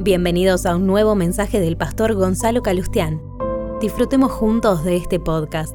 [0.00, 3.20] Bienvenidos a un nuevo mensaje del pastor Gonzalo Calustián.
[3.80, 5.74] Disfrutemos juntos de este podcast.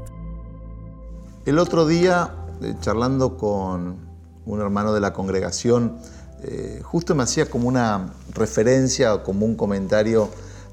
[1.46, 3.98] El otro día, eh, charlando con
[4.46, 5.98] un hermano de la congregación,
[6.42, 10.30] eh, justo me hacía como una referencia o como un comentario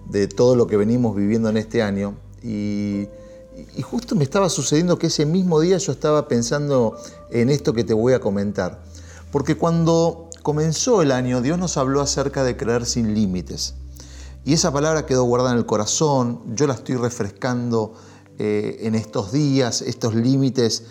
[0.08, 2.14] de todo lo que venimos viviendo en este año
[2.44, 3.08] y,
[3.76, 6.96] y justo me estaba sucediendo que ese mismo día yo estaba pensando
[7.32, 8.80] en esto que te voy a comentar.
[9.32, 13.74] Porque cuando comenzó el año, Dios nos habló acerca de creer sin límites.
[14.44, 17.94] Y esa palabra quedó guardada en el corazón, yo la estoy refrescando
[18.38, 20.84] eh, en estos días, estos límites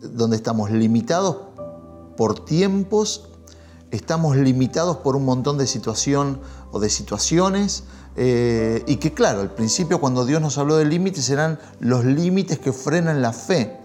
[0.00, 1.36] donde estamos limitados
[2.16, 3.28] por tiempos,
[3.90, 6.40] estamos limitados por un montón de situación
[6.72, 7.84] o de situaciones,
[8.16, 12.58] eh, y que claro, al principio cuando Dios nos habló de límites eran los límites
[12.58, 13.78] que frenan la fe,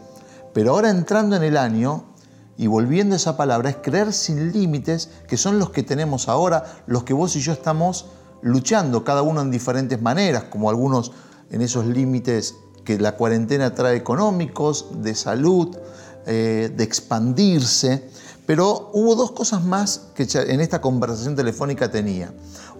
[0.54, 2.11] pero ahora entrando en el año,
[2.58, 6.84] y volviendo a esa palabra, es creer sin límites, que son los que tenemos ahora,
[6.88, 8.08] los que vos y yo estamos
[8.42, 11.12] luchando, cada uno en diferentes maneras, como algunos
[11.50, 15.78] en esos límites que la cuarentena trae económicos, de salud,
[16.26, 18.10] eh, de expandirse.
[18.46, 22.34] Pero hubo dos cosas más que en esta conversación telefónica tenía.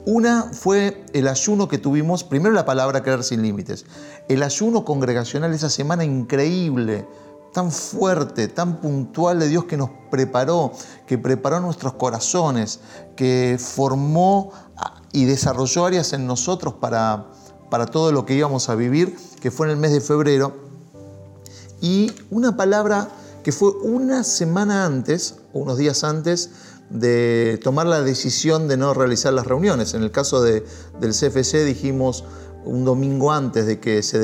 [0.06, 3.86] Una fue el ayuno que tuvimos, primero la palabra creer sin límites,
[4.28, 7.06] el ayuno congregacional esa semana increíble,
[7.54, 10.72] tan fuerte, tan puntual de Dios que nos preparó,
[11.06, 12.80] que preparó nuestros corazones,
[13.16, 14.52] que formó
[15.12, 17.28] y desarrolló áreas en nosotros para,
[17.70, 20.56] para todo lo que íbamos a vivir, que fue en el mes de febrero.
[21.82, 23.10] Y una palabra
[23.44, 26.52] que fue una semana antes, unos días antes,
[26.90, 29.94] de tomar la decisión de no realizar las reuniones.
[29.94, 30.66] En el caso de,
[31.00, 32.24] del CFC dijimos
[32.66, 34.20] un domingo antes de que se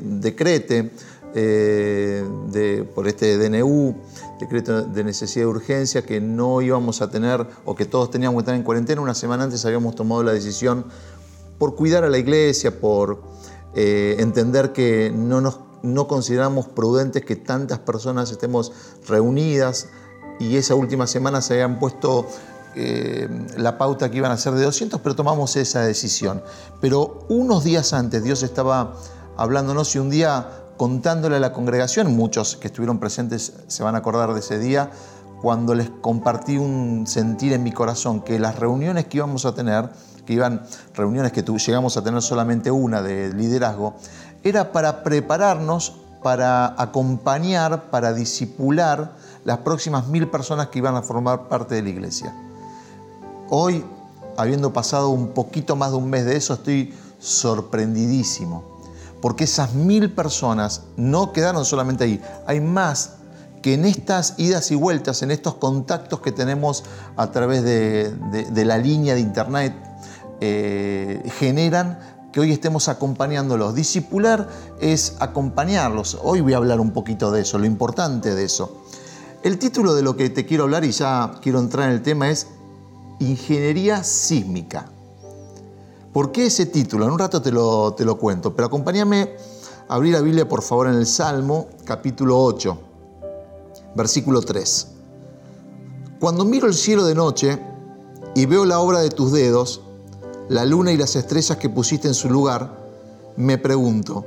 [0.00, 0.92] decrete
[1.34, 3.94] eh, por este DNU,
[4.38, 8.40] decreto de necesidad de urgencia, que no íbamos a tener o que todos teníamos que
[8.42, 9.00] estar en cuarentena.
[9.00, 10.86] Una semana antes habíamos tomado la decisión
[11.58, 13.22] por cuidar a la iglesia, por
[13.74, 18.72] eh, entender que no, nos, no consideramos prudentes que tantas personas estemos
[19.06, 19.88] reunidas
[20.40, 22.26] y esa última semana se habían puesto
[22.74, 26.42] eh, la pauta que iban a ser de 200, pero tomamos esa decisión.
[26.80, 28.96] Pero unos días antes Dios estaba
[29.36, 30.48] hablándonos y un día
[30.80, 34.90] contándole a la congregación, muchos que estuvieron presentes se van a acordar de ese día,
[35.42, 39.90] cuando les compartí un sentir en mi corazón que las reuniones que íbamos a tener,
[40.24, 40.62] que iban
[40.94, 43.92] reuniones que llegamos a tener solamente una de liderazgo,
[44.42, 49.12] era para prepararnos para acompañar, para disipular
[49.44, 52.34] las próximas mil personas que iban a formar parte de la iglesia.
[53.50, 53.84] Hoy,
[54.38, 58.79] habiendo pasado un poquito más de un mes de eso, estoy sorprendidísimo
[59.20, 63.14] porque esas mil personas no quedaron solamente ahí, hay más
[63.62, 66.84] que en estas idas y vueltas, en estos contactos que tenemos
[67.16, 69.74] a través de, la línea de internet,
[70.40, 71.98] eh, generan
[72.32, 73.74] que hoy estemos acompañándolos.
[73.74, 74.48] Discipular
[74.80, 76.18] es acompañarlos.
[76.22, 78.82] Hoy voy a hablar un poquito de eso, lo importante de eso.
[79.42, 82.30] El título de lo que te quiero hablar y ya quiero entrar en el tema
[82.30, 82.46] es
[83.18, 84.86] Ingeniería sísmica.
[86.12, 87.04] ¿Por qué ese título?
[87.04, 89.36] En un rato te lo, te lo cuento, pero acompáñame
[89.88, 92.78] a abrir la Biblia por favor en el Salmo capítulo 8,
[93.94, 94.88] versículo 3.
[96.18, 97.60] Cuando miro el cielo de noche
[98.34, 99.82] y veo la obra de tus dedos,
[100.48, 102.76] la luna y las estrellas que pusiste en su lugar,
[103.36, 104.24] me pregunto,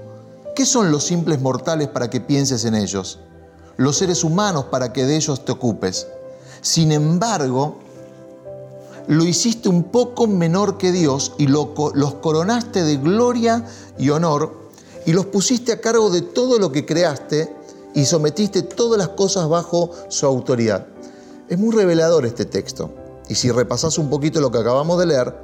[0.56, 3.20] ¿qué son los simples mortales para que pienses en ellos?
[3.76, 6.08] Los seres humanos para que de ellos te ocupes.
[6.62, 7.80] Sin embargo,
[9.08, 11.70] lo hiciste un poco menor que Dios y los
[12.22, 13.66] coronaste de gloria
[13.98, 14.64] y honor
[15.06, 17.54] y los pusiste a cargo de todo lo que creaste
[17.94, 20.88] y sometiste todas las cosas bajo su autoridad.
[21.50, 22.92] Es muy revelador este texto.
[23.30, 25.36] Y si repasás un poquito lo que acabamos de leer,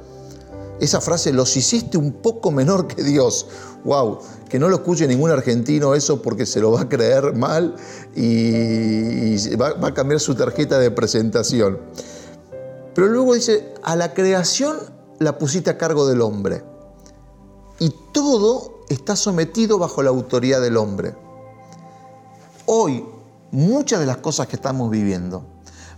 [0.80, 3.46] esa frase, los hiciste un poco menor que Dios.
[3.84, 4.18] ¡Wow!
[4.48, 7.76] Que no lo escuche ningún argentino eso porque se lo va a creer mal
[8.16, 11.78] y, va a cambiar su tarjeta de presentación.
[12.94, 14.78] Pero luego dice, a la creación
[15.18, 16.64] la pusiste a cargo del hombre.
[17.78, 21.14] Y todo está sometido bajo la autoridad del hombre.
[22.66, 23.04] Hoy,
[23.50, 25.44] muchas de las cosas que estamos viviendo,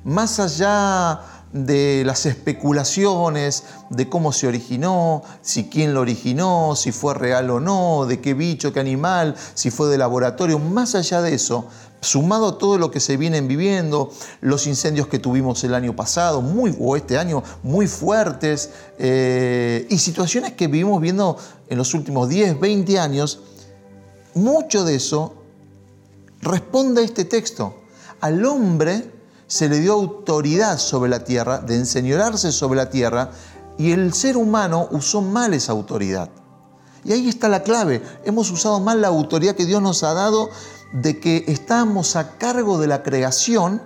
[0.05, 7.15] más allá de las especulaciones de cómo se originó, si quién lo originó, si fue
[7.15, 11.35] real o no, de qué bicho, qué animal, si fue de laboratorio, más allá de
[11.35, 11.67] eso,
[12.01, 14.11] sumado a todo lo que se vienen viviendo,
[14.41, 19.99] los incendios que tuvimos el año pasado, muy, o este año, muy fuertes, eh, y
[19.99, 21.37] situaciones que vivimos viendo
[21.69, 23.41] en los últimos 10, 20 años,
[24.35, 25.35] mucho de eso
[26.41, 27.83] responde a este texto.
[28.21, 29.12] Al hombre
[29.53, 33.33] se le dio autoridad sobre la tierra, de enseñorarse sobre la tierra,
[33.77, 36.31] Y el ser humano usó mal esa autoridad.
[37.05, 38.03] Y ahí está la clave.
[38.25, 40.49] Hemos usado mal la autoridad que Dios nos ha dado
[40.95, 43.83] de que estamos a cargo de la creación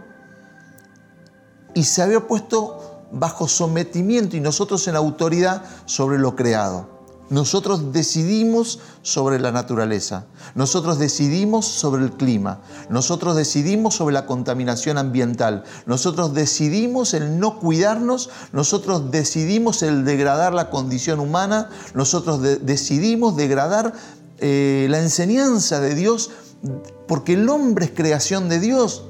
[1.74, 6.95] y se había puesto bajo sometimiento y nosotros en autoridad sobre lo creado.
[7.28, 14.96] Nosotros decidimos sobre la naturaleza, nosotros decidimos sobre el clima, nosotros decidimos sobre la contaminación
[14.96, 23.36] ambiental, nosotros decidimos el no cuidarnos, nosotros decidimos el degradar la condición humana, nosotros decidimos
[23.36, 23.92] degradar
[24.38, 26.30] eh, la enseñanza de Dios,
[27.08, 29.04] porque el hombre es creación de Dios.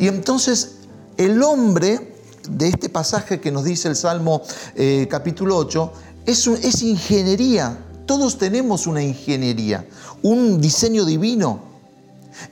[0.00, 0.78] Y entonces
[1.16, 2.16] el hombre,
[2.48, 4.42] de este pasaje que nos dice el Salmo
[4.74, 5.92] eh, capítulo 8,
[6.26, 7.78] es, ingeniería.
[8.04, 9.86] Todos tenemos una ingeniería,
[10.22, 11.60] un diseño divino.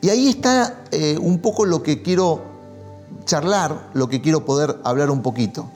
[0.00, 2.42] Y ahí está eh, un poco lo que quiero
[3.24, 5.68] charlar, lo que quiero poder hablar un poquito.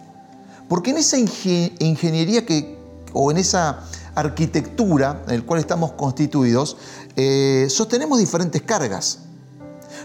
[0.69, 2.79] Porque en esa ingeniería que,
[3.13, 3.85] o en esa
[4.15, 6.77] arquitectura en la cual estamos constituidos,
[7.17, 9.21] eh, sostenemos diferentes cargas.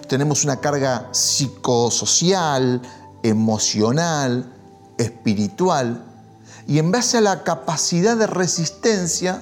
[0.07, 2.81] Tenemos una carga psicosocial,
[3.23, 4.53] emocional,
[4.97, 6.12] espiritual,
[6.67, 9.41] y en base a la capacidad de resistencia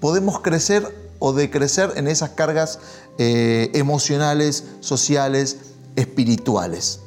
[0.00, 2.78] podemos crecer o decrecer en esas cargas
[3.18, 5.58] eh, emocionales, sociales,
[5.96, 7.00] espirituales.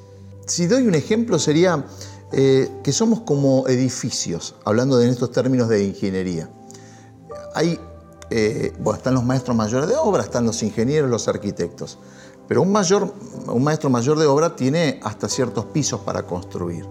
[0.47, 1.85] Si doy un ejemplo sería
[2.31, 6.49] eh, que somos como edificios, hablando de estos términos de ingeniería.
[7.55, 7.79] Hay,
[8.29, 11.97] eh, están los maestros mayores de obra, están los ingenieros, los arquitectos,
[12.47, 13.13] pero un, mayor,
[13.47, 16.85] un maestro mayor de obra tiene hasta ciertos pisos para construir.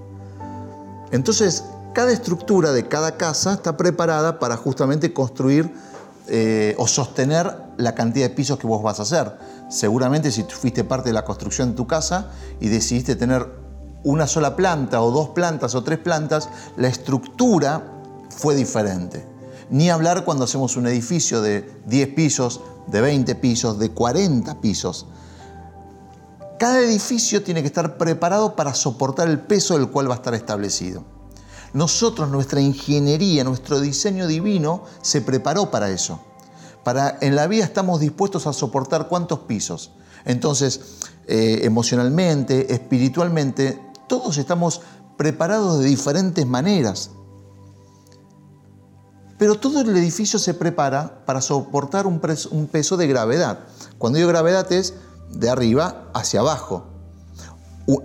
[1.11, 5.73] Entonces, cada estructura de cada casa está preparada para justamente construir
[6.29, 9.39] eh, o sostener la cantidad de pisos que vos vas a hacer.
[9.71, 12.31] Seguramente si fuiste parte de la construcción de tu casa
[12.61, 13.49] y decidiste tener
[14.05, 17.83] una sola planta o dos plantas o tres plantas, la estructura
[18.29, 19.27] fue diferente.
[19.71, 25.07] Ni hablar cuando hacemos un edificio de 10 pisos, de 20 pisos, de 40 pisos.
[26.59, 30.35] Cada edificio tiene que estar preparado para soportar el peso del cual va a estar
[30.35, 31.18] establecido.
[31.73, 36.21] Nosotros, nuestra ingeniería, nuestro diseño divino se preparó para eso.
[36.85, 39.93] Para, en la vida estamos dispuestos a soportar cuántos pisos.
[40.25, 40.81] Entonces,
[41.27, 44.81] eh, emocionalmente, espiritualmente, todos estamos
[45.17, 47.11] preparados de diferentes maneras.
[49.39, 52.21] Pero todo el edificio se prepara para soportar un,
[52.51, 53.61] un peso de gravedad.
[53.99, 54.95] Cuando digo gravedad es
[55.31, 56.99] de arriba hacia abajo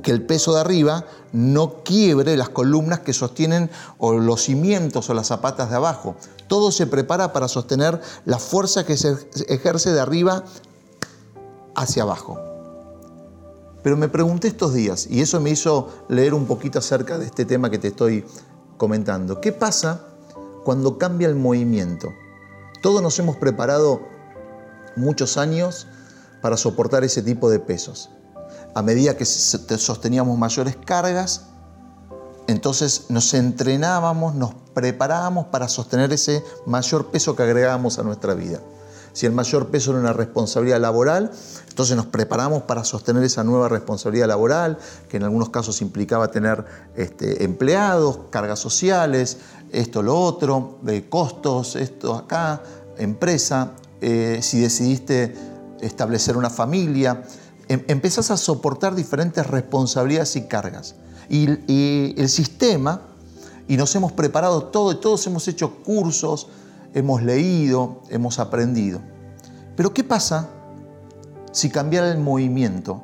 [0.01, 5.13] que el peso de arriba no quiebre las columnas que sostienen o los cimientos o
[5.13, 6.15] las zapatas de abajo.
[6.47, 9.17] Todo se prepara para sostener la fuerza que se
[9.49, 10.43] ejerce de arriba
[11.75, 12.39] hacia abajo.
[13.81, 17.43] Pero me pregunté estos días, y eso me hizo leer un poquito acerca de este
[17.43, 18.23] tema que te estoy
[18.77, 19.41] comentando.
[19.41, 20.05] ¿Qué pasa
[20.63, 22.13] cuando cambia el movimiento?
[22.81, 24.01] Todos nos hemos preparado
[24.95, 25.87] muchos años
[26.41, 28.09] para soportar ese tipo de pesos
[28.75, 31.47] a medida que sosteníamos mayores cargas,
[32.47, 38.59] entonces nos entrenábamos, nos preparábamos para sostener ese mayor peso que agregábamos a nuestra vida.
[39.13, 41.31] Si el mayor peso era una responsabilidad laboral,
[41.69, 46.65] entonces nos preparamos para sostener esa nueva responsabilidad laboral, que en algunos casos implicaba tener
[46.95, 49.37] este, empleados, cargas sociales,
[49.71, 52.63] esto, lo otro, de costos, esto acá,
[52.97, 55.35] empresa, eh, si decidiste
[55.79, 57.23] establecer una familia,
[57.69, 60.95] Em, empezás a soportar diferentes responsabilidades y cargas.
[61.29, 61.47] Y,
[62.17, 63.01] el sistema,
[63.67, 66.49] y nos hemos preparado todo, todos hemos hecho cursos,
[66.93, 68.99] hemos leído, hemos aprendido.
[69.75, 70.49] Pero ¿qué pasa
[71.51, 73.03] si cambiara el movimiento?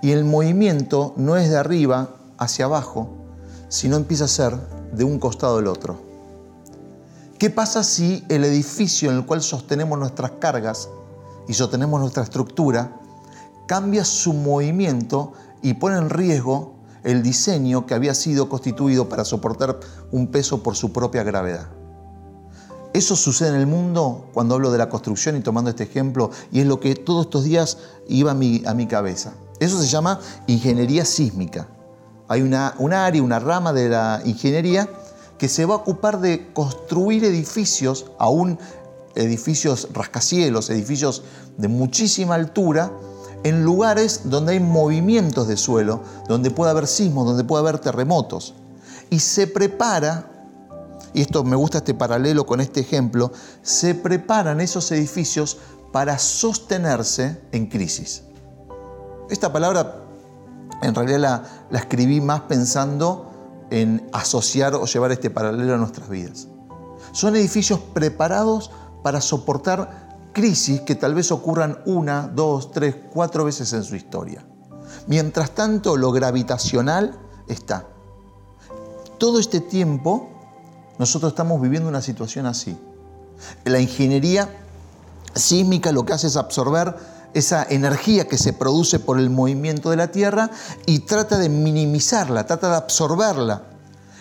[0.00, 3.10] Y el movimiento no es de arriba hacia abajo,
[3.68, 4.56] sino empieza a ser
[4.92, 6.00] de un costado al otro.
[7.38, 10.88] ¿Qué pasa si el edificio en el cual sostenemos nuestras cargas
[11.48, 12.92] y sostenemos nuestra estructura
[13.68, 19.78] cambia su movimiento y pone en riesgo el diseño que había sido constituido para soportar
[20.10, 21.68] un peso por su propia gravedad.
[22.94, 26.60] Eso sucede en el mundo cuando hablo de la construcción y tomando este ejemplo, y
[26.60, 29.34] es lo que todos estos días iba a mi, cabeza.
[29.60, 31.68] Eso se llama ingeniería sísmica.
[32.26, 34.88] Hay una, un área, una rama de la ingeniería
[35.36, 38.58] que se va a ocupar de construir edificios, aún
[39.14, 41.22] edificios rascacielos, edificios
[41.58, 42.90] de muchísima altura,
[43.44, 48.54] en lugares donde hay movimientos de suelo, donde puede haber sismos, donde puede haber terremotos.
[49.10, 50.30] Y se prepara,
[51.14, 55.58] y esto me gusta este paralelo con este ejemplo, se preparan esos edificios
[55.92, 58.22] para sostenerse en crisis.
[59.30, 60.08] Esta palabra
[60.82, 63.30] en realidad la, escribí más pensando
[63.70, 66.48] en asociar o llevar este paralelo a nuestras vidas.
[67.12, 68.70] Son edificios preparados
[69.02, 74.44] para soportar crisis que tal vez ocurran una, dos, tres, cuatro veces en su historia.
[75.06, 77.18] Mientras tanto, lo gravitacional
[77.48, 77.86] está.
[79.18, 80.30] Todo este tiempo
[80.98, 82.76] nosotros estamos viviendo una situación así.
[83.64, 84.48] La ingeniería
[85.34, 86.96] sísmica lo que hace es absorber
[87.34, 90.50] esa energía que se produce por el movimiento de la Tierra
[90.86, 93.62] y trata de minimizarla, trata de absorberla.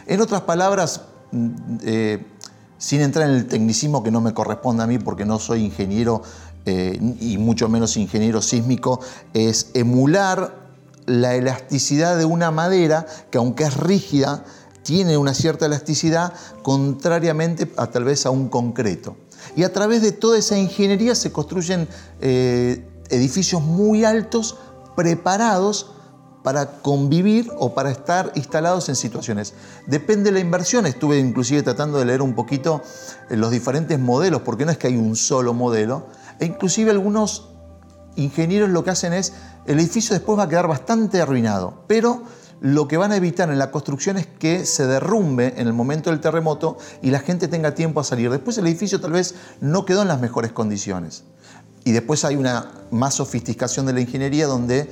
[0.05, 2.36] En otras palabras, mm, eh,
[2.77, 6.21] sin entrar en el tecnicismo que no me corresponde a mí porque no soy ingeniero
[6.65, 8.99] eh, y mucho menos ingeniero sísmico,
[9.33, 10.67] es emular
[11.05, 14.43] la elasticidad de una madera que aunque es rígida,
[14.83, 19.15] tiene una cierta elasticidad contrariamente a tal vez a un concreto.
[19.55, 21.87] Y a través de toda esa ingeniería se construyen
[22.19, 24.57] eh, edificios muy altos
[24.95, 25.91] preparados
[26.47, 29.53] para convivir o para estar instalados en situaciones.
[29.85, 32.81] Depende de la inversión, estuve inclusive tratando de leer un poquito
[33.29, 36.07] eh, los diferentes modelos, porque no es que hay un solo modelo,
[36.39, 37.49] e inclusive algunos
[38.15, 39.33] ingenieros lo que hacen es,
[39.65, 42.23] el edificio después va a quedar bastante arruinado, pero
[42.61, 46.11] lo que van a evitar en la construcción es que se derrumbe en el momento
[46.11, 48.31] del terremoto y la gente tenga tiempo a salir.
[48.31, 51.25] Después el edificio tal vez no quedó en las mejores condiciones.
[51.83, 54.89] Y después hay una más sofisticación de la ingeniería donde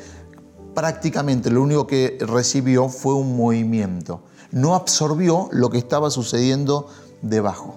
[0.76, 4.22] prácticamente lo único que recibió fue un movimiento.
[4.52, 6.88] No absorbió lo que estaba sucediendo
[7.22, 7.76] debajo.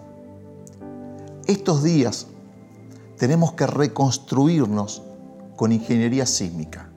[1.46, 2.26] Estos días
[3.16, 5.02] tenemos que reconstruirnos
[5.56, 6.90] con ingeniería sísmica.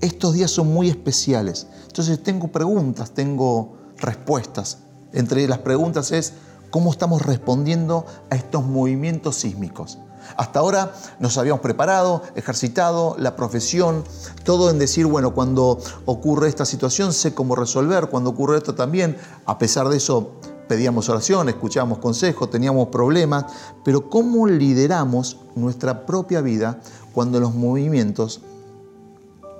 [0.00, 1.66] Estos días son muy especiales.
[1.86, 4.78] Entonces tengo preguntas, tengo respuestas.
[5.12, 6.34] Entre las preguntas es
[6.70, 9.98] cómo estamos respondiendo a estos movimientos sísmicos.
[10.36, 14.04] Hasta ahora nos habíamos preparado, ejercitado, la profesión,
[14.44, 19.16] todo en decir, bueno, cuando ocurre esta situación sé cómo resolver, cuando ocurre esto también,
[19.46, 20.32] a pesar de eso
[20.68, 23.46] pedíamos oración, escuchábamos consejos, teníamos problemas,
[23.84, 26.80] pero ¿cómo lideramos nuestra propia vida
[27.12, 28.40] cuando los movimientos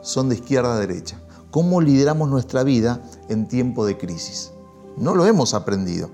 [0.03, 1.21] son de izquierda a derecha?
[1.51, 4.53] ¿Cómo lideramos nuestra vida en tiempo de crisis?
[4.97, 6.11] No lo hemos aprendido.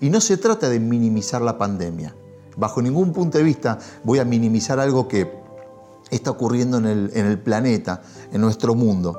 [0.00, 2.16] Y no se trata de minimizar la pandemia.
[2.56, 5.42] Bajo ningún punto de vista voy a minimizar algo que
[6.10, 9.18] está ocurriendo en el, planeta, en nuestro mundo.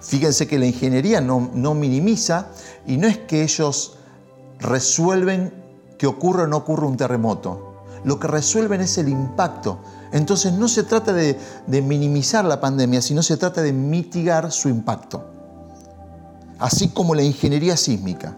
[0.00, 2.48] Fíjense que la ingeniería no, no minimiza
[2.86, 3.96] y no es que ellos
[4.58, 5.54] resuelven
[5.98, 7.84] que ocurra o no ocurra un terremoto.
[8.04, 9.78] Lo que resuelven es el impacto.
[10.12, 14.68] Entonces no se trata de, de minimizar la pandemia, sino se trata de mitigar su
[14.68, 15.24] impacto.
[16.58, 18.36] Así como la ingeniería sísmica.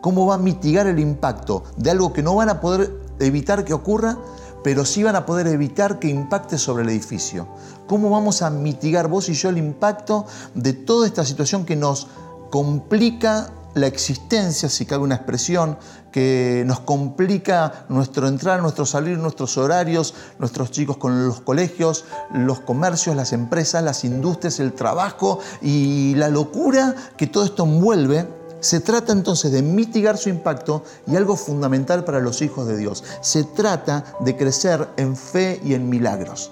[0.00, 3.74] ¿Cómo va a mitigar el impacto de algo que no van a poder evitar que
[3.74, 4.18] ocurra,
[4.62, 7.48] pero sí van a poder evitar que impacte sobre el edificio.
[7.86, 12.08] ¿Cómo vamos a mitigar vos y yo el impacto de toda esta situación que nos
[12.50, 15.76] complica la existencia, si cabe una expresión,
[16.12, 22.60] que nos complica nuestro entrar, nuestro salir, nuestros horarios, nuestros chicos con los colegios, los
[22.60, 28.28] comercios, las empresas, las industrias, el trabajo y la locura que todo esto envuelve
[28.64, 33.04] se trata entonces de mitigar su impacto y algo fundamental para los hijos de Dios.
[33.20, 36.50] Se trata de crecer en fe y en milagros.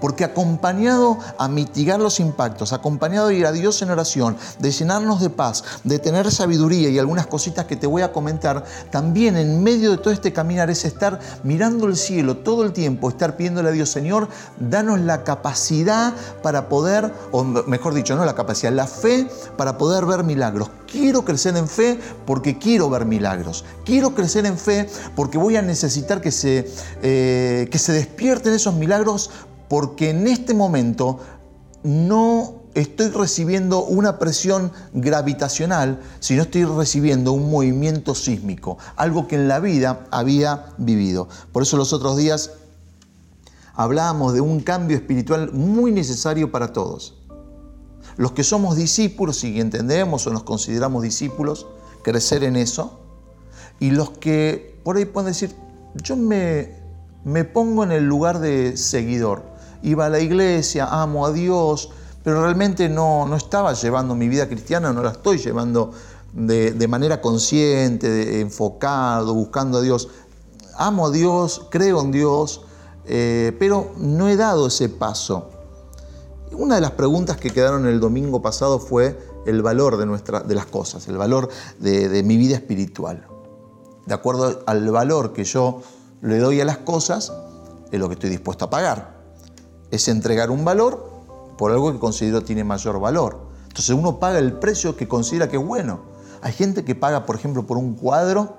[0.00, 5.20] Porque acompañado a mitigar los impactos, acompañado a ir a Dios en oración, de llenarnos
[5.20, 9.62] de paz, de tener sabiduría y algunas cositas que te voy a comentar, también en
[9.62, 13.70] medio de todo este caminar es estar mirando el cielo todo el tiempo, estar pidiéndole
[13.70, 14.28] a Dios, Señor,
[14.58, 20.06] danos la capacidad para poder, o mejor dicho, no la capacidad, la fe para poder
[20.06, 20.70] ver milagros.
[20.90, 23.64] Quiero crecer en fe porque quiero ver milagros.
[23.84, 26.70] Quiero crecer en fe porque voy a necesitar que se,
[27.02, 29.30] eh, que se despierten esos milagros
[29.68, 31.20] porque en este momento
[31.82, 39.48] no estoy recibiendo una presión gravitacional, sino estoy recibiendo un movimiento sísmico, algo que en
[39.48, 41.28] la vida había vivido.
[41.52, 42.52] Por eso los otros días
[43.74, 47.14] hablábamos de un cambio espiritual muy necesario para todos.
[48.16, 51.66] Los que somos discípulos y entendemos o nos consideramos discípulos,
[52.02, 53.00] crecer en eso.
[53.78, 55.54] Y los que por ahí pueden decir,
[56.02, 56.74] yo me,
[57.24, 61.90] me pongo en el lugar de seguidor iba a la iglesia, amo a Dios,
[62.22, 65.92] pero realmente no, no estaba llevando mi vida cristiana, no la estoy llevando
[66.32, 70.08] de, manera consciente, enfocado, buscando a Dios.
[70.76, 72.62] Amo a Dios, creo en Dios,
[73.06, 75.50] eh, pero no he dado ese paso.
[76.52, 80.54] Una de las preguntas que quedaron el domingo pasado fue el valor de, nuestra, de
[80.54, 83.26] las cosas, el valor de, de mi vida espiritual.
[84.06, 85.82] De acuerdo al valor que yo
[86.22, 87.32] le doy a las cosas,
[87.90, 89.17] es lo que estoy dispuesto a pagar
[89.90, 91.08] es entregar un valor
[91.56, 93.48] por algo que considero tiene mayor valor.
[93.68, 96.00] Entonces uno paga el precio que considera que es bueno.
[96.40, 98.56] Hay gente que paga, por ejemplo, por un cuadro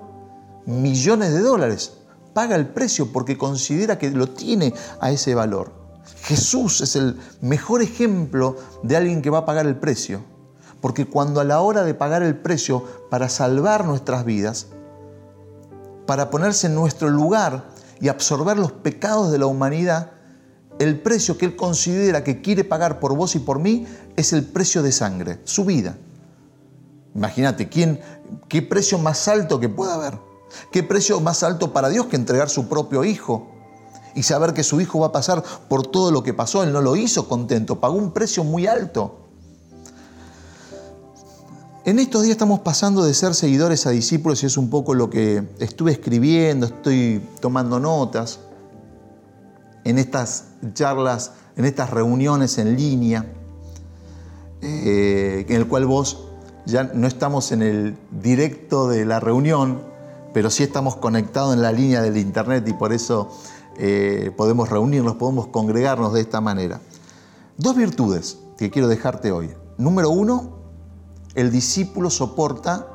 [0.66, 1.94] millones de dólares.
[2.34, 5.72] Paga el precio porque considera que lo tiene a ese valor.
[6.22, 10.22] Jesús es el mejor ejemplo de alguien que va a pagar el precio.
[10.80, 14.68] Porque cuando a la hora de pagar el precio para salvar nuestras vidas,
[16.06, 17.68] para ponerse en nuestro lugar
[18.00, 20.12] y absorber los pecados de la humanidad,
[20.80, 24.44] el precio que Él considera que quiere pagar por vos y por mí es el
[24.44, 25.98] precio de sangre, su vida.
[27.14, 28.00] Imagínate, ¿quién,
[28.48, 30.18] ¿qué precio más alto que pueda haber?
[30.72, 33.50] ¿Qué precio más alto para Dios que entregar su propio hijo?
[34.14, 36.62] Y saber que su hijo va a pasar por todo lo que pasó.
[36.62, 39.28] Él no lo hizo contento, pagó un precio muy alto.
[41.84, 45.10] En estos días estamos pasando de ser seguidores a discípulos y es un poco lo
[45.10, 48.40] que estuve escribiendo, estoy tomando notas
[49.84, 50.44] en estas
[50.74, 53.32] charlas, en estas reuniones en línea,
[54.62, 56.26] eh, en el cual vos
[56.66, 59.82] ya no estamos en el directo de la reunión,
[60.32, 63.30] pero sí estamos conectados en la línea del internet y por eso
[63.78, 66.80] eh, podemos reunirnos, podemos congregarnos de esta manera.
[67.56, 69.50] Dos virtudes que quiero dejarte hoy.
[69.78, 70.58] Número uno,
[71.34, 72.86] el discípulo soporta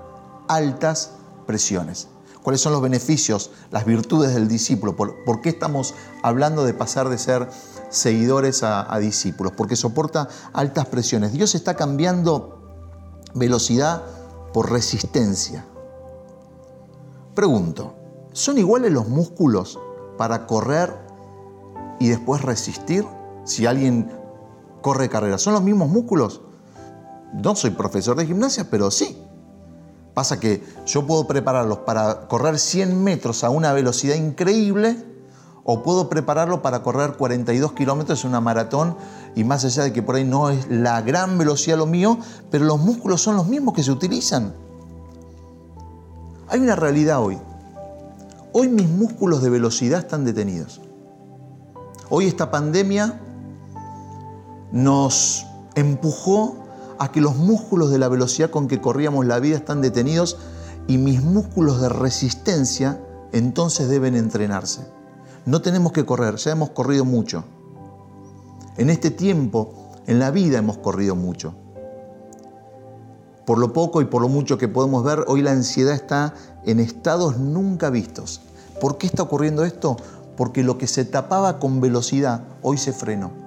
[0.48, 1.12] altas
[1.48, 2.08] presiones
[2.46, 7.18] cuáles son los beneficios, las virtudes del discípulo, por, qué estamos hablando de pasar de
[7.18, 7.50] ser
[7.90, 11.34] seguidores a, a discípulos, porque soporta altas presiones.
[11.34, 12.62] Dios está cambiando
[13.34, 14.04] velocidad
[14.54, 15.66] por resistencia.
[17.34, 17.96] Pregunto,
[18.32, 19.80] ¿son iguales los músculos
[20.16, 20.96] para correr
[22.00, 23.08] y después resistir?
[23.44, 24.12] Si alguien
[24.84, 26.42] corre carrera, ¿son los mismos músculos?
[27.34, 29.25] No soy profesor de gimnasia, pero sí.
[30.15, 34.95] Pasa que yo puedo prepararlos para correr 100 metros a una velocidad increíble
[35.65, 38.95] o puedo prepararlo para correr 42 kilómetros en una maratón
[39.36, 42.17] y más allá de que por ahí no es la gran velocidad lo mío,
[42.50, 44.55] pero los músculos son los mismos que se utilizan.
[46.48, 47.38] Hay una realidad hoy.
[48.53, 50.79] Hoy mis músculos de velocidad están detenidos.
[52.09, 53.20] Hoy esta pandemia
[54.72, 56.65] nos empujó
[57.00, 60.38] a que los músculos de la velocidad con que corríamos la vida están detenidos
[60.88, 64.86] y mis músculos de resistencia entonces deben entrenarse.
[65.46, 67.44] No tenemos que correr, ya hemos corrido mucho.
[68.77, 69.74] En este tiempo,
[70.08, 71.53] en la vida hemos corrido mucho.
[73.46, 76.34] Por lo poco y por lo mucho que podemos ver, hoy la ansiedad está
[76.66, 78.42] en estados nunca vistos.
[78.81, 79.98] ¿Por qué está ocurriendo esto?
[80.36, 83.45] Porque lo que se tapaba con velocidad hoy se frenó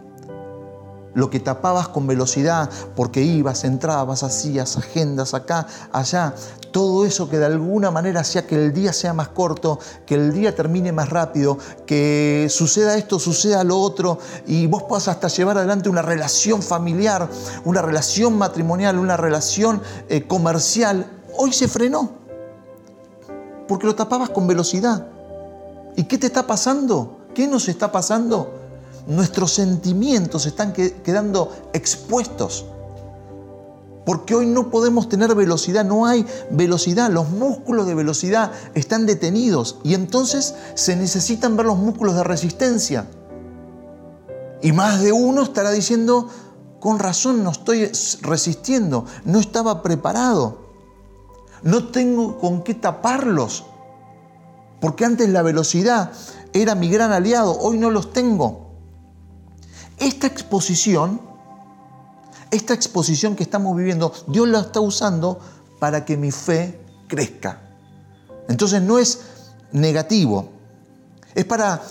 [1.15, 6.35] lo que tapabas con velocidad porque ibas, entrabas, hacías agendas acá, allá,
[6.71, 10.33] todo eso que de alguna manera hacía que el día sea más corto, que el
[10.33, 15.59] día termine más rápido, que suceda esto, suceda lo otro, y vos puedas hasta llevar
[15.59, 17.29] adelante una relación familiar,
[17.65, 22.13] una relación matrimonial, una relación eh, comercial, hoy se frenó,
[23.67, 25.07] porque lo tapabas con velocidad.
[25.97, 27.19] ¿Y qué te está pasando?
[27.35, 28.58] ¿Qué nos está pasando?
[29.07, 32.67] Nuestros sentimientos están quedando expuestos.
[34.05, 39.77] Porque hoy no podemos tener velocidad, no hay velocidad, los músculos de velocidad están detenidos
[39.85, 43.07] y entonces se necesitan ver los músculos de resistencia.
[44.63, 46.29] Y más de uno estará diciendo,
[46.81, 47.91] con razón no estoy
[48.23, 50.69] resistiendo, no estaba preparado,
[51.63, 53.67] no tengo con qué taparlos,
[54.81, 56.13] porque antes la velocidad
[56.53, 58.68] era mi gran aliado, hoy no los tengo.
[60.01, 61.21] Esta exposición,
[62.51, 65.41] esta exposición que estamos viviendo, Dios la está usando
[65.81, 67.61] para que mi fe crezca.
[68.49, 69.21] Entonces no es
[69.73, 70.51] negativo,
[71.35, 71.83] es para...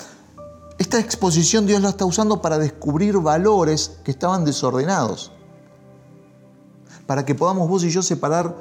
[0.80, 5.32] Esta exposición Dios la está usando para descubrir valores que estaban desordenados,
[7.08, 8.56] para que podamos vos y yo separar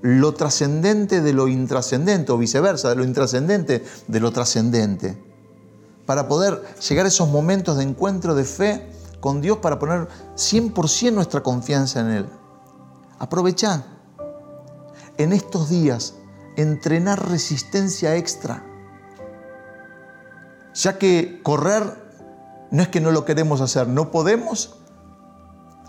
[0.00, 5.27] lo trascendente de lo intrascendente o viceversa, de lo intrascendente de lo trascendente
[6.08, 8.90] para poder llegar a esos momentos de encuentro de fe
[9.20, 12.26] con Dios, para poner 100% nuestra confianza en Él.
[13.18, 13.84] Aprovecha
[15.18, 16.14] en estos días
[16.56, 18.64] entrenar resistencia extra.
[20.72, 21.84] Ya que correr
[22.70, 24.78] no es que no lo queremos hacer, no podemos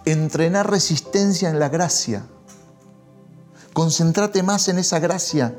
[0.04, 2.26] entrenar resistencia en la gracia.
[3.72, 5.58] Concéntrate más en esa gracia.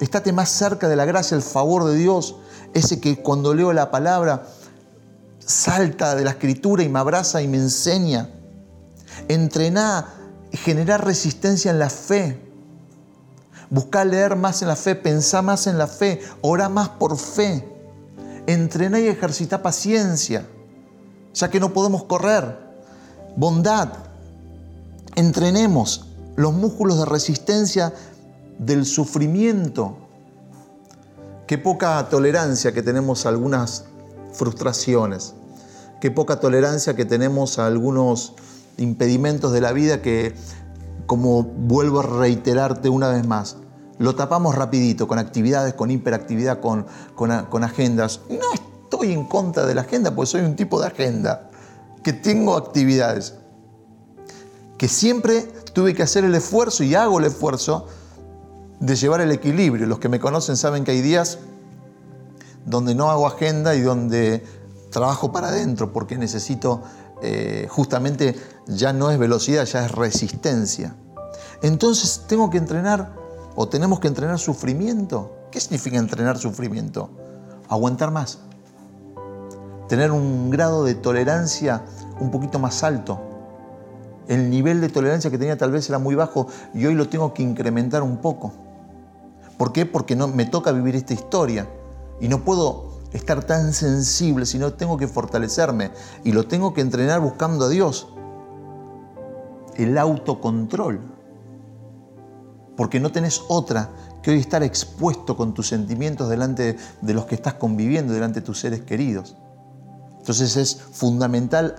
[0.00, 2.36] Estate más cerca de la gracia, el favor de Dios,
[2.74, 4.46] ese que cuando leo la palabra
[5.38, 8.28] salta de la escritura y me abraza y me enseña.
[9.28, 10.06] Entrená,
[10.52, 12.42] generar resistencia en la fe.
[13.70, 17.66] Busca leer más en la fe, pensar más en la fe, ora más por fe.
[18.46, 20.46] Entrená y ejercita paciencia,
[21.34, 22.58] ya que no podemos correr.
[23.36, 23.88] Bondad,
[25.16, 26.06] entrenemos
[26.36, 27.92] los músculos de resistencia
[28.58, 29.96] del sufrimiento.
[31.46, 33.84] Qué poca tolerancia que tenemos a algunas
[34.32, 35.34] frustraciones.
[36.00, 38.34] Qué poca tolerancia que tenemos a algunos
[38.78, 40.34] impedimentos de la vida que,
[41.06, 43.56] como vuelvo a reiterarte una vez más,
[43.98, 48.20] lo tapamos rapidito con actividades, con hiperactividad, con, con, agendas.
[48.28, 51.50] No estoy en contra de la agenda, porque soy un tipo de agenda,
[52.02, 53.34] que tengo actividades,
[54.76, 55.42] que siempre
[55.72, 57.86] tuve que hacer el esfuerzo y hago el esfuerzo
[58.80, 59.86] de llevar el equilibrio.
[59.86, 61.38] Los que me conocen saben que hay días
[62.64, 64.44] donde no hago agenda y donde
[64.90, 66.82] trabajo para adentro porque necesito
[67.22, 68.36] eh, justamente
[68.66, 70.96] ya no es velocidad, ya es resistencia.
[71.62, 73.14] Entonces tengo que entrenar
[73.54, 75.48] o tenemos que entrenar sufrimiento.
[75.50, 77.10] ¿Qué significa entrenar sufrimiento?
[77.68, 78.40] Aguantar más.
[79.88, 81.84] Tener un grado de tolerancia
[82.20, 83.20] un poquito más alto.
[84.28, 87.32] El nivel de tolerancia que tenía tal vez era muy bajo y hoy lo tengo
[87.32, 88.65] que incrementar un poco.
[89.58, 89.86] ¿Por qué?
[89.86, 91.68] Porque no, me toca vivir esta historia
[92.20, 95.90] y no puedo estar tan sensible, sino tengo que fortalecerme
[96.24, 98.08] y lo tengo que entrenar buscando a Dios.
[99.74, 101.00] El autocontrol.
[102.76, 103.90] Porque no tenés otra
[104.22, 108.46] que hoy estar expuesto con tus sentimientos delante de los que estás conviviendo, delante de
[108.46, 109.36] tus seres queridos.
[110.18, 111.76] Entonces es fundamental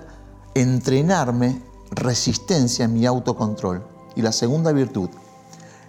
[0.55, 1.61] entrenarme
[1.91, 3.85] resistencia en mi autocontrol.
[4.15, 5.09] Y la segunda virtud,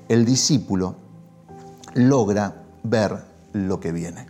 [0.08, 1.07] el discípulo
[1.94, 4.26] logra ver lo que viene.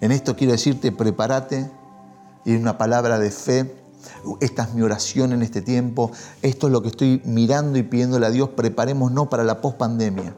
[0.00, 1.70] En esto quiero decirte, prepárate,
[2.44, 3.74] y una palabra de fe,
[4.40, 6.10] esta es mi oración en este tiempo,
[6.42, 10.34] esto es lo que estoy mirando y pidiéndole a Dios, preparémonos para la pospandemia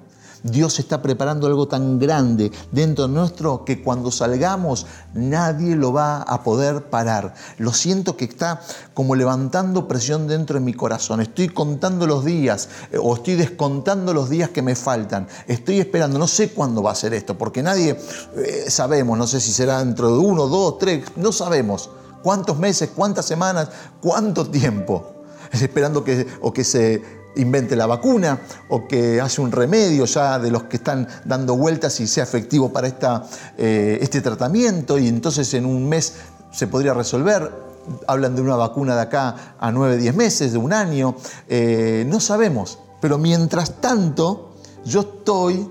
[0.46, 6.22] Dios está preparando algo tan grande dentro de nuestro que cuando salgamos nadie lo va
[6.22, 7.34] a poder parar.
[7.58, 8.60] Lo siento que está
[8.94, 11.20] como levantando presión dentro de mi corazón.
[11.20, 15.26] Estoy contando los días eh, o estoy descontando los días que me faltan.
[15.46, 17.98] Estoy esperando, no sé cuándo va a ser esto, porque nadie
[18.36, 21.90] eh, sabemos, no sé si será dentro de uno, dos, tres, no sabemos
[22.22, 23.68] cuántos meses, cuántas semanas,
[24.00, 25.12] cuánto tiempo.
[25.52, 30.50] Esperando que, o que se invente la vacuna o que hace un remedio ya de
[30.50, 33.24] los que están dando vueltas y sea efectivo para esta,
[33.56, 36.14] eh, este tratamiento y entonces en un mes
[36.50, 37.66] se podría resolver.
[38.08, 41.14] Hablan de una vacuna de acá a 9, 10 meses, de un año.
[41.48, 42.80] Eh, no sabemos.
[43.00, 45.70] Pero mientras tanto, yo estoy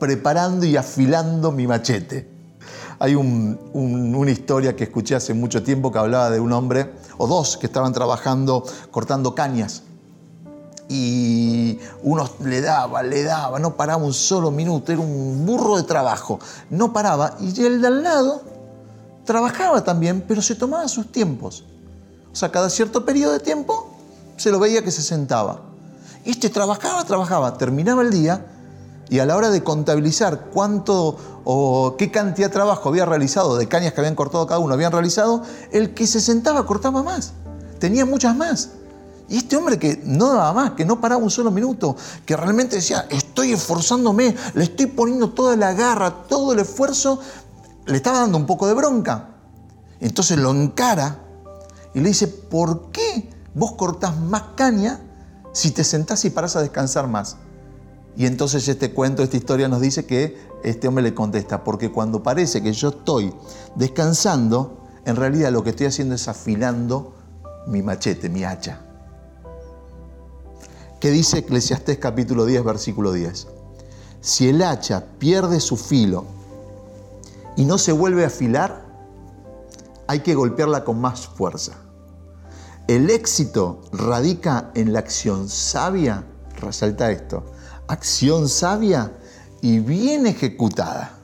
[0.00, 2.28] preparando y afilando mi machete.
[2.98, 7.56] Hay una historia que escuché hace mucho tiempo que hablaba de un hombre o dos
[7.56, 9.83] que estaban trabajando cortando cañas
[10.88, 15.84] y uno le daba, le daba, no paraba un solo minuto, era un burro de
[15.84, 16.38] trabajo,
[16.70, 18.42] no paraba y el de al lado
[19.24, 21.64] trabajaba también, pero se tomaba sus tiempos.
[22.32, 23.90] O sea, cada cierto periodo de tiempo
[24.36, 25.60] se lo veía que se sentaba.
[26.24, 28.46] Este trabajaba, trabajaba, terminaba el día
[29.08, 33.68] y a la hora de contabilizar cuánto o qué cantidad de trabajo había realizado, de
[33.68, 35.42] cañas que habían cortado cada uno, habían realizado,
[35.72, 37.32] el que se sentaba cortaba más,
[37.78, 38.70] tenía muchas más.
[39.28, 42.76] Y este hombre que no daba más, que no paraba un solo minuto, que realmente
[42.76, 47.20] decía, estoy esforzándome, le estoy poniendo toda la garra, todo el esfuerzo,
[47.86, 49.30] le estaba dando un poco de bronca.
[50.00, 51.20] Entonces lo encara
[51.94, 55.00] y le dice, ¿por qué vos cortás más caña
[55.52, 57.36] si te sentás y parás a descansar más?
[58.16, 62.22] Y entonces este cuento, esta historia nos dice que este hombre le contesta, porque cuando
[62.22, 63.34] parece que yo estoy
[63.74, 67.14] descansando, en realidad lo que estoy haciendo es afilando
[67.66, 68.80] mi machete, mi hacha.
[71.04, 73.46] ¿Qué dice Eclesiastés capítulo 10, versículo 10?
[74.22, 76.24] Si el hacha pierde su filo
[77.58, 78.86] y no se vuelve a afilar,
[80.06, 81.74] hay que golpearla con más fuerza.
[82.88, 86.24] El éxito radica en la acción sabia,
[86.58, 87.44] resalta esto,
[87.86, 89.12] acción sabia
[89.60, 91.18] y bien ejecutada.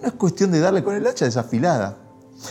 [0.00, 1.98] No es cuestión de darle con el hacha desafilada.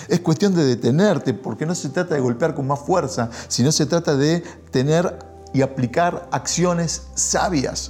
[0.09, 3.85] Es cuestión de detenerte, porque no se trata de golpear con más fuerza, sino se
[3.85, 5.26] trata de tener
[5.57, 7.89] y aplicar acciones sabias.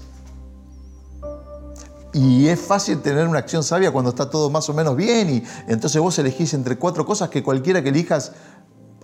[2.13, 5.43] Y es fácil tener una acción sabia cuando está todo más o menos bien y
[5.67, 8.31] entonces vos elegís entre cuatro cosas que cualquiera que elijas,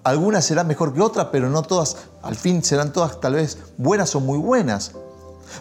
[0.06, 4.16] alguna será mejor que otra, pero no todas, al fin serán todas tal vez buenas
[4.16, 4.94] o muy buenas.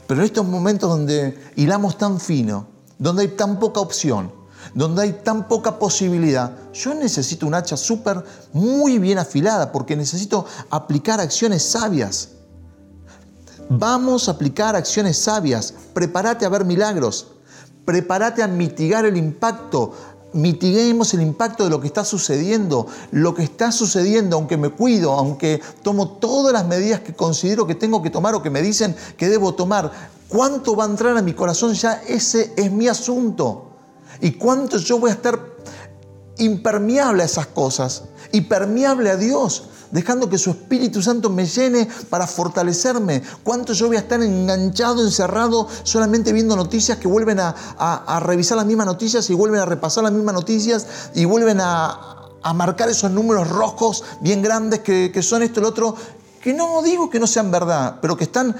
[0.06, 2.68] Pero en estos momentos donde hilamos tan fino,
[3.00, 4.32] donde hay tan poca opción,
[4.74, 10.46] donde hay tan poca posibilidad, yo necesito un hacha súper, muy bien afilada, porque necesito
[10.70, 12.28] aplicar acciones sabias.
[13.78, 15.74] Vamos a aplicar acciones sabias.
[15.94, 17.28] Prepárate a ver milagros.
[17.84, 19.92] Prepárate a mitigar el impacto
[20.34, 22.86] mitiguemos el impacto de lo que está sucediendo.
[23.10, 27.74] Lo que está sucediendo, aunque me cuido, aunque tomo todas las medidas que considero que
[27.74, 29.90] tengo que tomar o que me dicen que debo tomar,
[30.28, 31.74] ¿cuánto va a entrar a mi corazón?
[31.74, 33.70] Ya ese es mi asunto.
[34.20, 35.38] ¿Y cuánto yo voy a estar
[36.38, 38.04] impermeable a esas cosas?
[38.32, 43.22] Y permeable a Dios dejando que su Espíritu Santo me llene para fortalecerme.
[43.44, 47.54] ¿Cuánto yo voy a estar enganchado, encerrado, solamente viendo noticias que vuelven a,
[48.20, 52.18] revisar las mismas noticias y vuelven a repasar las mismas noticias y vuelven a,
[52.54, 55.94] marcar esos números rojos bien grandes que, que son esto y lo otro?
[56.40, 58.56] Que no digo que no sean verdad, pero que están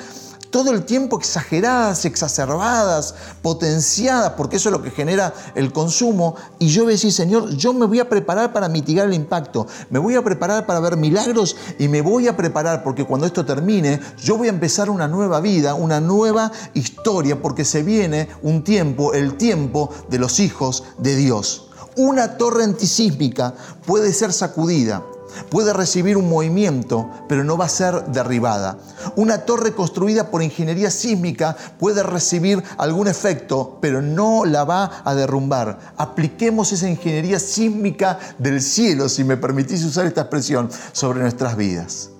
[0.52, 6.36] todo el tiempo exageradas, exacerbadas, potenciadas, porque eso es lo que genera el consumo.
[6.58, 9.66] Y yo voy a decir, Señor, yo me voy a preparar para mitigar el impacto,
[9.88, 13.46] me voy a preparar para ver milagros y me voy a preparar porque cuando esto
[13.46, 18.62] termine, yo voy a empezar una nueva vida, una nueva historia, porque se viene un
[18.62, 21.70] tiempo, el tiempo de los hijos de Dios.
[21.96, 23.54] Una torre antisísmica
[23.86, 25.02] puede ser sacudida,
[25.50, 28.78] Puede recibir un movimiento, pero no va a ser derribada.
[29.16, 35.14] Una torre construida por ingeniería sísmica puede recibir algún efecto, pero no la va a
[35.14, 35.92] derrumbar.
[35.96, 42.10] Apliquemos esa ingeniería sísmica del cielo, si me permitís usar esta expresión, sobre nuestras vidas.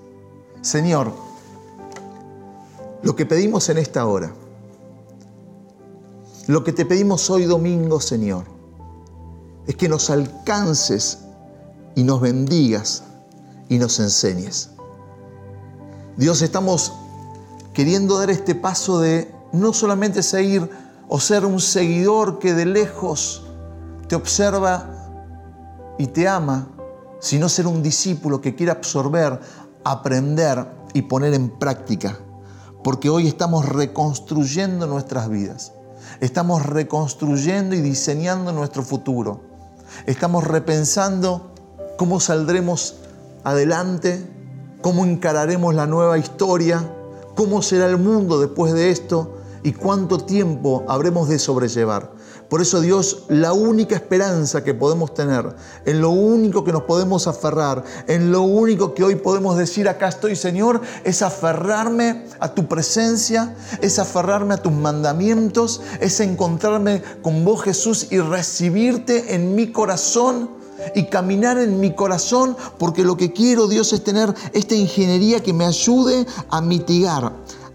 [0.61, 1.13] Señor,
[3.01, 4.33] lo que pedimos en esta hora,
[6.47, 8.45] lo que te pedimos hoy domingo, Señor,
[9.65, 11.19] es que nos alcances
[11.95, 13.03] y nos bendigas
[13.69, 14.69] y nos enseñes.
[16.17, 16.93] Dios, estamos
[17.73, 20.69] queriendo dar este paso de no solamente seguir
[21.07, 23.45] o ser un seguidor que de lejos
[24.07, 24.89] te observa
[25.97, 26.67] y te ama,
[27.19, 29.39] sino ser un discípulo que quiere absorber,
[29.83, 32.19] aprender y poner en práctica.
[32.83, 35.71] Porque hoy estamos reconstruyendo nuestras vidas.
[36.19, 39.41] Estamos reconstruyendo y diseñando nuestro futuro.
[40.05, 41.52] Estamos repensando
[41.97, 42.95] cómo saldremos
[43.43, 44.25] adelante,
[44.81, 46.87] cómo encararemos la nueva historia,
[47.35, 52.11] cómo será el mundo después de esto y cuánto tiempo habremos de sobrellevar.
[52.49, 57.25] Por eso Dios, la única esperanza que podemos tener, en lo único que nos podemos
[57.25, 62.67] aferrar, en lo único que hoy podemos decir, acá estoy Señor, es aferrarme a tu
[62.67, 69.71] presencia, es aferrarme a tus mandamientos, es encontrarme con vos Jesús y recibirte en mi
[69.71, 70.62] corazón
[70.95, 75.53] y caminar en mi corazón porque lo que quiero Dios es tener esta ingeniería que
[75.53, 77.33] me ayude a mitigar,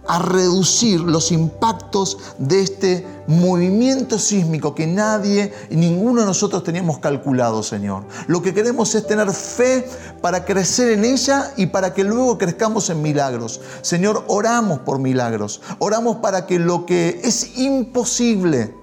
[0.09, 7.63] a reducir los impactos de este movimiento sísmico que nadie ninguno de nosotros teníamos calculado,
[7.63, 8.05] Señor.
[8.27, 9.87] Lo que queremos es tener fe
[10.23, 13.61] para crecer en ella y para que luego crezcamos en milagros.
[13.83, 15.61] Señor, oramos por milagros.
[15.79, 18.75] Oramos para que lo que es imposible,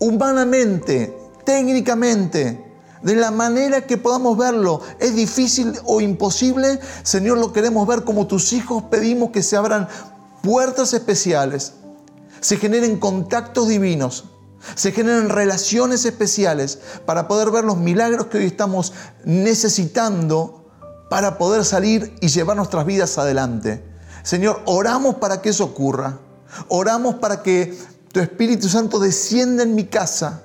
[0.00, 2.65] humanamente, técnicamente,
[3.02, 4.80] de la manera que podamos verlo.
[4.98, 8.84] Es difícil o imposible, Señor, lo queremos ver como tus hijos.
[8.90, 9.88] Pedimos que se abran
[10.42, 11.74] puertas especiales,
[12.40, 14.24] se generen contactos divinos,
[14.74, 18.92] se generen relaciones especiales para poder ver los milagros que hoy estamos
[19.24, 20.64] necesitando
[21.08, 23.84] para poder salir y llevar nuestras vidas adelante.
[24.22, 26.18] Señor, oramos para que eso ocurra.
[26.68, 27.78] Oramos para que
[28.12, 30.42] tu Espíritu Santo descienda en mi casa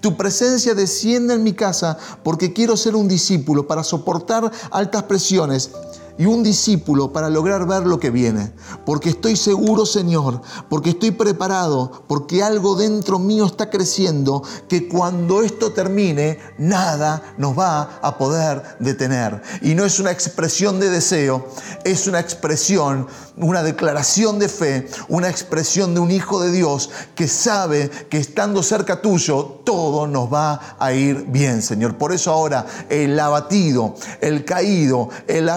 [0.00, 5.70] tu presencia desciende en mi casa porque quiero ser un discípulo para soportar altas presiones
[6.18, 8.52] y un discípulo para lograr ver lo que viene.
[8.84, 15.42] Porque estoy seguro, Señor, porque estoy preparado, porque algo dentro mío está creciendo, que cuando
[15.42, 19.40] esto termine, nada nos va a poder detener.
[19.62, 21.46] Y no es una expresión de deseo,
[21.84, 27.28] es una expresión, una declaración de fe, una expresión de un hijo de Dios que
[27.28, 31.96] sabe que estando cerca tuyo, todo nos va a ir bien, Señor.
[31.96, 35.48] Por eso ahora el abatido, el caído, el,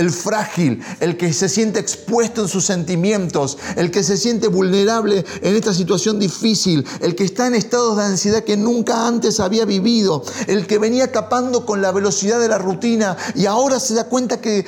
[0.00, 5.24] el frágil, el que se siente expuesto en sus sentimientos, el que se siente vulnerable
[5.42, 9.66] en esta situación difícil, el que está en estados de ansiedad que nunca antes había
[9.66, 14.04] vivido, el que venía capando con la velocidad de la rutina y ahora se da
[14.04, 14.64] cuenta que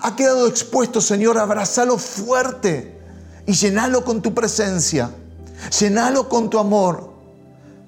[0.00, 2.98] ha quedado expuesto, Señor, abrazalo fuerte
[3.46, 5.10] y llenalo con tu presencia,
[5.78, 7.12] llenalo con tu amor.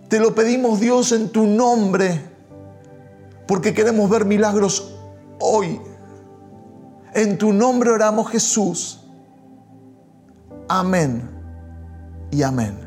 [0.09, 2.23] Te lo pedimos Dios en tu nombre,
[3.49, 4.93] porque queremos ver milagros
[5.41, 5.81] hoy.
[7.15, 9.01] En tu nombre oramos Jesús.
[10.69, 11.31] Amén
[12.31, 12.84] y amén.